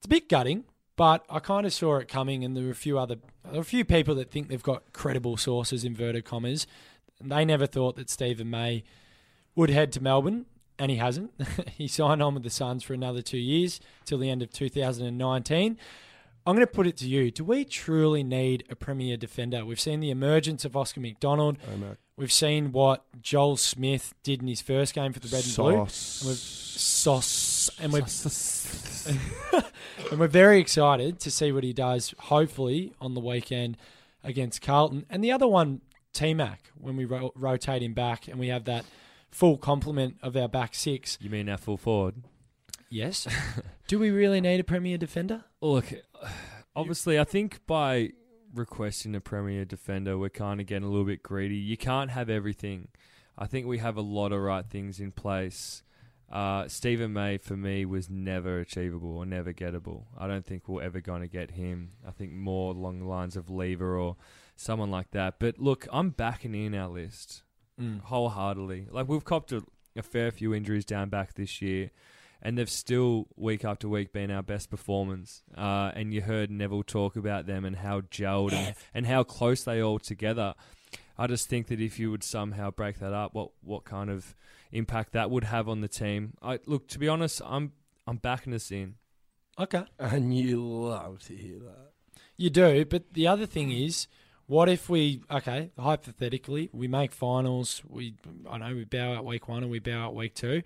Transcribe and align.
It's 0.00 0.06
a 0.06 0.08
bit 0.08 0.30
gutting, 0.30 0.64
but 0.96 1.26
I 1.28 1.40
kind 1.40 1.66
of 1.66 1.74
saw 1.74 1.98
it 1.98 2.08
coming, 2.08 2.42
and 2.42 2.56
there 2.56 2.64
were 2.64 2.70
a 2.70 2.74
few 2.74 2.98
other, 2.98 3.16
a 3.44 3.62
few 3.62 3.84
people 3.84 4.14
that 4.14 4.30
think 4.30 4.48
they've 4.48 4.62
got 4.62 4.94
credible 4.94 5.36
sources, 5.36 5.84
inverted 5.84 6.24
commas. 6.24 6.66
They 7.20 7.44
never 7.44 7.66
thought 7.66 7.96
that 7.96 8.08
Steven 8.08 8.48
May 8.48 8.82
would 9.54 9.68
head 9.68 9.92
to 9.92 10.02
Melbourne, 10.02 10.46
and 10.78 10.90
he 10.90 10.96
hasn't. 10.96 11.32
he 11.76 11.86
signed 11.86 12.22
on 12.22 12.32
with 12.32 12.44
the 12.44 12.48
Suns 12.48 12.82
for 12.82 12.94
another 12.94 13.20
two 13.20 13.36
years 13.36 13.78
till 14.06 14.16
the 14.16 14.30
end 14.30 14.40
of 14.40 14.50
2019. 14.50 15.76
I'm 16.46 16.54
going 16.54 16.66
to 16.66 16.72
put 16.72 16.86
it 16.86 16.96
to 16.98 17.08
you. 17.08 17.30
Do 17.30 17.44
we 17.44 17.64
truly 17.64 18.22
need 18.22 18.64
a 18.70 18.76
premier 18.76 19.16
defender? 19.16 19.64
We've 19.64 19.80
seen 19.80 20.00
the 20.00 20.10
emergence 20.10 20.64
of 20.64 20.76
Oscar 20.76 21.00
McDonald. 21.00 21.58
Hey, 21.58 21.76
mate. 21.76 21.96
We've 22.16 22.32
seen 22.32 22.72
what 22.72 23.04
Joel 23.22 23.56
Smith 23.56 24.14
did 24.22 24.42
in 24.42 24.48
his 24.48 24.60
first 24.60 24.94
game 24.94 25.12
for 25.12 25.20
the 25.20 25.28
Red 25.28 25.44
and 25.44 25.56
Blue. 25.56 25.86
Sauce. 25.86 26.20
And 26.20 26.28
we've 26.28 26.38
sauce, 26.38 27.70
and 27.78 27.92
we're 29.52 29.62
and 30.10 30.20
we're 30.20 30.28
very 30.28 30.60
excited 30.60 31.18
to 31.20 31.30
see 31.30 31.52
what 31.52 31.64
he 31.64 31.72
does. 31.72 32.14
Hopefully 32.18 32.92
on 33.00 33.14
the 33.14 33.20
weekend 33.20 33.76
against 34.22 34.60
Carlton, 34.62 35.06
and 35.08 35.24
the 35.24 35.32
other 35.32 35.48
one, 35.48 35.80
T 36.12 36.34
Mac, 36.34 36.70
when 36.78 36.96
we 36.96 37.04
ro- 37.04 37.32
rotate 37.34 37.82
him 37.82 37.94
back 37.94 38.28
and 38.28 38.38
we 38.38 38.48
have 38.48 38.64
that 38.64 38.84
full 39.30 39.56
complement 39.56 40.16
of 40.22 40.36
our 40.36 40.48
back 40.48 40.74
six. 40.74 41.16
You 41.20 41.30
mean 41.30 41.48
our 41.48 41.56
full 41.56 41.76
forward? 41.76 42.16
Yes. 42.90 43.26
Do 43.88 43.98
we 43.98 44.10
really 44.10 44.40
need 44.40 44.60
a 44.60 44.64
premier 44.64 44.98
defender? 44.98 45.44
Look, 45.60 45.86
obviously, 46.74 47.18
I 47.18 47.24
think 47.24 47.60
by 47.66 48.10
requesting 48.54 49.14
a 49.14 49.20
premier 49.20 49.64
defender, 49.64 50.18
we're 50.18 50.28
kind 50.28 50.60
of 50.60 50.66
getting 50.66 50.84
a 50.84 50.90
little 50.90 51.04
bit 51.06 51.22
greedy. 51.22 51.56
You 51.56 51.76
can't 51.76 52.10
have 52.10 52.28
everything. 52.28 52.88
I 53.38 53.46
think 53.46 53.66
we 53.66 53.78
have 53.78 53.96
a 53.96 54.00
lot 54.02 54.32
of 54.32 54.40
right 54.40 54.66
things 54.66 55.00
in 55.00 55.12
place. 55.12 55.82
Uh, 56.30 56.68
Steven 56.68 57.12
May, 57.12 57.38
for 57.38 57.56
me, 57.56 57.84
was 57.84 58.08
never 58.10 58.60
achievable 58.60 59.16
or 59.18 59.26
never 59.26 59.52
gettable. 59.52 60.04
I 60.16 60.26
don't 60.28 60.44
think 60.46 60.68
we're 60.68 60.82
ever 60.82 61.00
going 61.00 61.22
to 61.22 61.28
get 61.28 61.52
him. 61.52 61.92
I 62.06 62.10
think 62.12 62.32
more 62.32 62.72
along 62.72 63.00
the 63.00 63.06
lines 63.06 63.36
of 63.36 63.50
Lever 63.50 63.96
or 63.98 64.16
someone 64.56 64.90
like 64.90 65.10
that. 65.12 65.40
But 65.40 65.58
look, 65.58 65.88
I'm 65.92 66.10
backing 66.10 66.54
in 66.54 66.74
our 66.74 66.88
list 66.88 67.42
Mm. 67.80 68.02
wholeheartedly. 68.02 68.88
Like 68.90 69.08
we've 69.08 69.24
copped 69.24 69.52
a, 69.52 69.62
a 69.96 70.02
fair 70.02 70.30
few 70.30 70.52
injuries 70.52 70.84
down 70.84 71.08
back 71.08 71.32
this 71.32 71.62
year, 71.62 71.90
and 72.42 72.56
they've 72.56 72.70
still 72.70 73.28
week 73.36 73.64
after 73.64 73.88
week 73.88 74.12
been 74.12 74.30
our 74.30 74.42
best 74.42 74.70
performance. 74.70 75.42
Uh, 75.56 75.92
and 75.94 76.14
you 76.14 76.22
heard 76.22 76.50
Neville 76.50 76.82
talk 76.82 77.16
about 77.16 77.46
them 77.46 77.64
and 77.64 77.76
how 77.76 78.00
gelled 78.02 78.52
and, 78.52 78.74
and 78.94 79.06
how 79.06 79.22
close 79.22 79.64
they 79.64 79.82
all 79.82 79.98
together. 79.98 80.54
I 81.18 81.26
just 81.26 81.48
think 81.48 81.66
that 81.66 81.80
if 81.80 81.98
you 81.98 82.10
would 82.10 82.24
somehow 82.24 82.70
break 82.70 82.98
that 83.00 83.12
up, 83.12 83.34
what 83.34 83.50
what 83.60 83.84
kind 83.84 84.08
of 84.08 84.34
impact 84.72 85.12
that 85.12 85.30
would 85.30 85.44
have 85.44 85.68
on 85.68 85.82
the 85.82 85.88
team? 85.88 86.32
I 86.40 86.60
look 86.66 86.88
to 86.88 86.98
be 86.98 87.08
honest, 87.08 87.42
I'm 87.44 87.72
I'm 88.06 88.16
backing 88.16 88.54
us 88.54 88.70
in. 88.70 88.94
Okay. 89.58 89.84
And 89.98 90.34
you 90.34 90.64
love 90.64 91.22
to 91.26 91.36
hear 91.36 91.58
that. 91.58 91.92
You 92.38 92.48
do, 92.48 92.86
but 92.86 93.12
the 93.12 93.26
other 93.26 93.44
thing 93.44 93.70
is, 93.70 94.06
what 94.46 94.70
if 94.70 94.88
we 94.88 95.20
okay, 95.30 95.72
hypothetically, 95.78 96.70
we 96.72 96.88
make 96.88 97.12
finals, 97.12 97.82
we 97.86 98.14
I 98.48 98.56
know 98.56 98.74
we 98.74 98.84
bow 98.84 99.12
out 99.12 99.26
week 99.26 99.46
one 99.46 99.62
and 99.62 99.70
we 99.70 99.78
bow 99.78 100.06
out 100.06 100.14
week 100.14 100.34
two. 100.34 100.62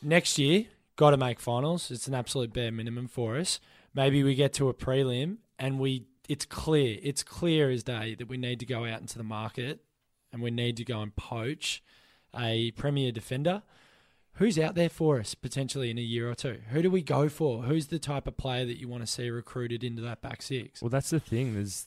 Next 0.00 0.38
year, 0.38 0.66
gotta 0.96 1.16
make 1.16 1.40
finals. 1.40 1.90
It's 1.90 2.08
an 2.08 2.14
absolute 2.14 2.52
bare 2.52 2.72
minimum 2.72 3.08
for 3.08 3.36
us. 3.36 3.60
Maybe 3.94 4.22
we 4.22 4.34
get 4.34 4.52
to 4.54 4.68
a 4.68 4.74
prelim 4.74 5.38
and 5.58 5.78
we 5.78 6.06
it's 6.28 6.44
clear, 6.44 6.98
it's 7.02 7.22
clear 7.22 7.70
as 7.70 7.84
day 7.84 8.14
that 8.16 8.28
we 8.28 8.36
need 8.36 8.58
to 8.60 8.66
go 8.66 8.84
out 8.84 9.00
into 9.00 9.16
the 9.18 9.24
market 9.24 9.80
and 10.32 10.42
we 10.42 10.50
need 10.50 10.76
to 10.76 10.84
go 10.84 11.00
and 11.00 11.14
poach 11.14 11.82
a 12.36 12.72
premier 12.72 13.12
defender. 13.12 13.62
Who's 14.34 14.58
out 14.58 14.74
there 14.74 14.90
for 14.90 15.18
us 15.18 15.34
potentially 15.34 15.90
in 15.90 15.96
a 15.96 16.02
year 16.02 16.28
or 16.30 16.34
two? 16.34 16.60
Who 16.70 16.82
do 16.82 16.90
we 16.90 17.00
go 17.00 17.28
for? 17.28 17.62
Who's 17.62 17.86
the 17.86 17.98
type 17.98 18.26
of 18.26 18.36
player 18.36 18.66
that 18.66 18.78
you 18.78 18.86
want 18.86 19.02
to 19.02 19.06
see 19.06 19.30
recruited 19.30 19.82
into 19.82 20.02
that 20.02 20.20
back 20.20 20.42
six? 20.42 20.82
Well, 20.82 20.90
that's 20.90 21.10
the 21.10 21.20
thing. 21.20 21.54
There's 21.54 21.86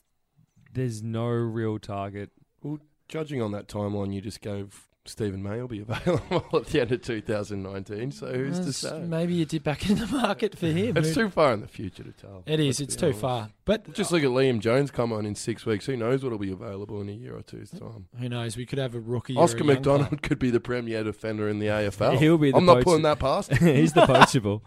there's 0.72 1.02
no 1.02 1.26
real 1.26 1.78
target. 1.78 2.30
Well, 2.62 2.80
judging 3.08 3.40
on 3.40 3.52
that 3.52 3.68
timeline 3.68 4.12
you 4.12 4.20
just 4.20 4.40
gave, 4.40 4.88
Steven 5.06 5.42
May 5.42 5.60
will 5.60 5.68
be 5.68 5.80
available 5.88 6.44
at 6.58 6.66
the 6.66 6.80
end 6.80 6.92
of 6.92 7.00
2019. 7.02 8.12
So 8.12 8.32
who's 8.32 8.60
to 8.60 8.72
say? 8.72 9.00
Maybe 9.00 9.34
you 9.34 9.46
did 9.46 9.62
back 9.64 9.88
in 9.88 9.96
the 9.98 10.06
market 10.06 10.58
for 10.58 10.66
him. 10.66 10.96
It's 10.96 11.14
too 11.14 11.30
far 11.30 11.52
in 11.54 11.60
the 11.62 11.68
future 11.68 12.04
to 12.04 12.12
tell. 12.12 12.42
It 12.46 12.60
is. 12.60 12.80
It's 12.80 12.96
too 12.96 13.06
honest. 13.06 13.20
far. 13.20 13.50
But 13.64 13.92
Just 13.94 14.12
look 14.12 14.22
at 14.22 14.28
Liam 14.28 14.60
Jones 14.60 14.90
come 14.90 15.12
on 15.12 15.24
in 15.24 15.34
six 15.34 15.64
weeks. 15.64 15.86
Who 15.86 15.96
knows 15.96 16.22
what'll 16.22 16.38
be 16.38 16.52
available 16.52 17.00
in 17.00 17.08
a 17.08 17.12
year 17.12 17.34
or 17.36 17.42
two's 17.42 17.70
time? 17.70 18.08
who 18.18 18.28
knows? 18.28 18.56
We 18.56 18.66
could 18.66 18.78
have 18.78 18.94
a 18.94 19.00
rookie. 19.00 19.36
a 19.36 19.38
Oscar 19.38 19.58
young 19.58 19.66
McDonald 19.68 20.08
player. 20.08 20.20
could 20.22 20.38
be 20.38 20.50
the 20.50 20.60
premier 20.60 21.02
defender 21.02 21.48
in 21.48 21.58
the 21.60 21.66
AFL. 21.66 22.18
He'll 22.18 22.38
be 22.38 22.50
the 22.50 22.58
I'm 22.58 22.66
not 22.66 22.74
poacher. 22.74 22.84
putting 22.84 23.02
that 23.02 23.18
past. 23.18 23.50
him. 23.52 23.74
He's 23.74 23.92
the 23.94 24.02
poachable. 24.06 24.62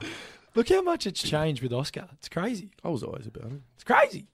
Look 0.56 0.70
how 0.70 0.82
much 0.82 1.08
it's 1.08 1.22
changed 1.22 1.62
with 1.64 1.74
Oscar. 1.74 2.08
It's 2.14 2.30
crazy. 2.30 2.72
I 2.84 2.90
was 2.90 3.04
always 3.04 3.28
about 3.28 3.52
it. 3.52 3.62
It's 3.76 3.84
crazy. 3.84 4.28